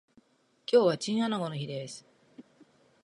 [0.65, 2.03] 今日はチンアナゴの日です